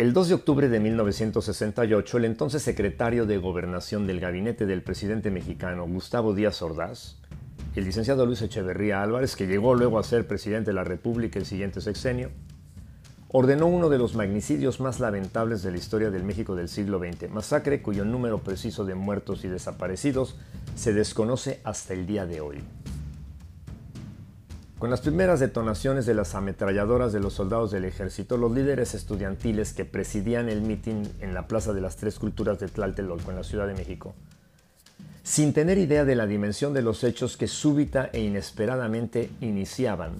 [0.00, 5.30] El 2 de octubre de 1968, el entonces secretario de Gobernación del gabinete del presidente
[5.30, 7.16] mexicano Gustavo Díaz Ordaz,
[7.76, 11.44] el licenciado Luis Echeverría Álvarez, que llegó luego a ser presidente de la República el
[11.44, 12.30] siguiente sexenio,
[13.28, 17.28] ordenó uno de los magnicidios más lamentables de la historia del México del siglo XX,
[17.28, 20.38] masacre cuyo número preciso de muertos y desaparecidos
[20.76, 22.62] se desconoce hasta el día de hoy.
[24.80, 29.74] Con las primeras detonaciones de las ametralladoras de los soldados del ejército, los líderes estudiantiles
[29.74, 33.44] que presidían el mitin en la Plaza de las Tres Culturas de Tlatelolco en la
[33.44, 34.14] Ciudad de México,
[35.22, 40.12] sin tener idea de la dimensión de los hechos que súbita e inesperadamente iniciaban,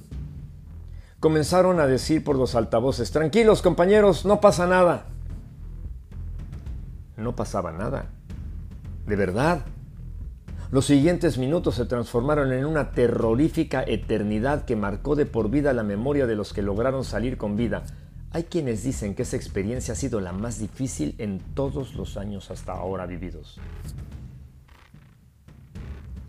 [1.20, 5.06] comenzaron a decir por los altavoces, tranquilos compañeros, no pasa nada.
[7.16, 8.10] No pasaba nada.
[9.06, 9.62] De verdad.
[10.72, 15.82] Los siguientes minutos se transformaron en una terrorífica eternidad que marcó de por vida la
[15.82, 17.82] memoria de los que lograron salir con vida.
[18.30, 22.52] Hay quienes dicen que esa experiencia ha sido la más difícil en todos los años
[22.52, 23.58] hasta ahora vividos.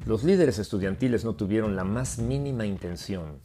[0.07, 3.37] Los líderes estudiantiles no tuvieron la más mínima intención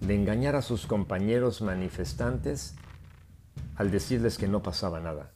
[0.00, 2.76] de engañar a sus compañeros manifestantes
[3.74, 5.32] al decirles que no pasaba nada.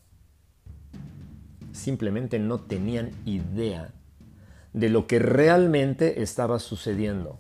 [1.72, 3.92] Simplemente no tenían idea
[4.72, 7.38] de lo que realmente estaba sucediendo.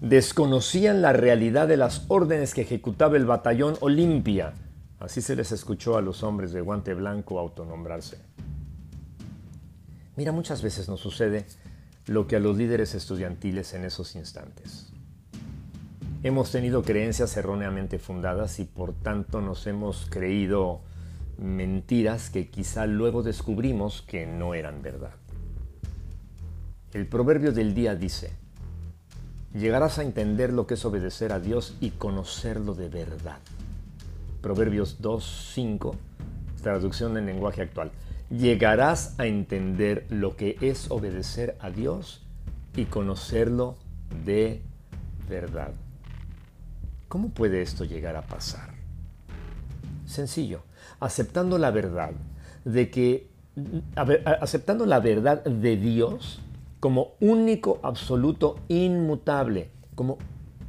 [0.00, 4.54] Desconocían la realidad de las órdenes que ejecutaba el batallón Olimpia.
[4.98, 8.18] Así se les escuchó a los hombres de guante blanco autonombrarse.
[10.16, 11.46] Mira, muchas veces nos sucede
[12.06, 14.92] lo que a los líderes estudiantiles en esos instantes.
[16.22, 20.82] Hemos tenido creencias erróneamente fundadas y por tanto nos hemos creído
[21.38, 25.19] mentiras que quizá luego descubrimos que no eran verdad.
[26.92, 28.32] El proverbio del día dice,
[29.54, 33.38] llegarás a entender lo que es obedecer a Dios y conocerlo de verdad.
[34.42, 35.94] Proverbios 2.5,
[36.60, 37.92] traducción en lenguaje actual.
[38.28, 42.22] Llegarás a entender lo que es obedecer a Dios
[42.74, 43.76] y conocerlo
[44.24, 44.60] de
[45.28, 45.70] verdad.
[47.06, 48.70] ¿Cómo puede esto llegar a pasar?
[50.06, 50.62] Sencillo,
[50.98, 52.10] aceptando la verdad
[52.64, 53.30] de que,
[54.40, 56.40] aceptando la verdad de Dios,
[56.80, 60.18] como único, absoluto, inmutable, como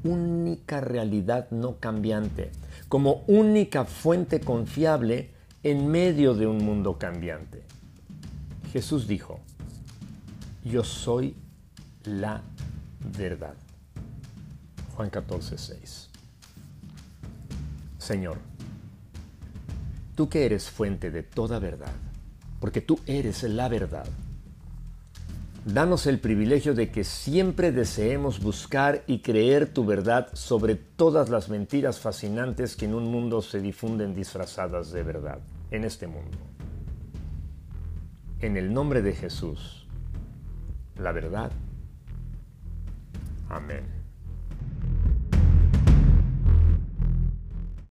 [0.03, 2.51] única realidad no cambiante,
[2.89, 5.31] como única fuente confiable
[5.63, 7.63] en medio de un mundo cambiante.
[8.73, 9.39] Jesús dijo,
[10.63, 11.35] yo soy
[12.03, 12.41] la
[13.17, 13.55] verdad.
[14.95, 16.09] Juan 14, 6.
[17.97, 18.37] Señor,
[20.15, 21.93] tú que eres fuente de toda verdad,
[22.59, 24.05] porque tú eres la verdad,
[25.65, 31.49] Danos el privilegio de que siempre deseemos buscar y creer tu verdad sobre todas las
[31.49, 35.39] mentiras fascinantes que en un mundo se difunden disfrazadas de verdad,
[35.69, 36.35] en este mundo.
[38.39, 39.87] En el nombre de Jesús,
[40.97, 41.51] la verdad.
[43.47, 44.00] Amén.